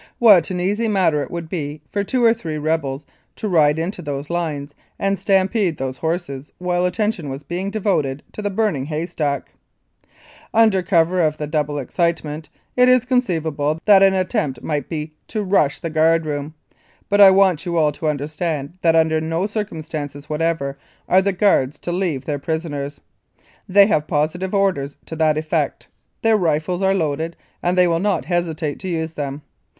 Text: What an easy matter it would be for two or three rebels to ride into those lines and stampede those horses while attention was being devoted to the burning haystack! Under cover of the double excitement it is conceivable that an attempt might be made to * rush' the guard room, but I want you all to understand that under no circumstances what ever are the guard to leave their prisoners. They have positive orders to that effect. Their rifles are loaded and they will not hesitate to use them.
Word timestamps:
What 0.17 0.49
an 0.49 0.59
easy 0.59 0.87
matter 0.87 1.21
it 1.21 1.29
would 1.29 1.47
be 1.47 1.83
for 1.91 2.03
two 2.03 2.23
or 2.25 2.33
three 2.33 2.57
rebels 2.57 3.05
to 3.35 3.47
ride 3.47 3.77
into 3.77 4.01
those 4.01 4.31
lines 4.31 4.73
and 4.97 5.19
stampede 5.19 5.77
those 5.77 5.97
horses 5.97 6.51
while 6.57 6.85
attention 6.87 7.29
was 7.29 7.43
being 7.43 7.69
devoted 7.69 8.23
to 8.31 8.41
the 8.41 8.49
burning 8.49 8.85
haystack! 8.85 9.53
Under 10.55 10.81
cover 10.81 11.21
of 11.21 11.37
the 11.37 11.45
double 11.45 11.77
excitement 11.77 12.49
it 12.75 12.89
is 12.89 13.05
conceivable 13.05 13.79
that 13.85 14.01
an 14.01 14.15
attempt 14.15 14.63
might 14.63 14.89
be 14.89 14.97
made 15.01 15.11
to 15.27 15.43
* 15.43 15.43
rush' 15.43 15.77
the 15.81 15.91
guard 15.91 16.25
room, 16.25 16.55
but 17.07 17.21
I 17.21 17.29
want 17.29 17.63
you 17.67 17.77
all 17.77 17.91
to 17.91 18.07
understand 18.07 18.79
that 18.81 18.95
under 18.95 19.21
no 19.21 19.45
circumstances 19.45 20.27
what 20.27 20.41
ever 20.41 20.79
are 21.07 21.21
the 21.21 21.31
guard 21.31 21.73
to 21.73 21.91
leave 21.91 22.25
their 22.25 22.39
prisoners. 22.39 23.01
They 23.69 23.85
have 23.85 24.07
positive 24.07 24.55
orders 24.55 24.95
to 25.05 25.15
that 25.17 25.37
effect. 25.37 25.89
Their 26.23 26.37
rifles 26.37 26.81
are 26.81 26.95
loaded 26.95 27.35
and 27.61 27.77
they 27.77 27.87
will 27.87 27.99
not 27.99 28.25
hesitate 28.25 28.79
to 28.79 28.87
use 28.87 29.13
them. 29.13 29.43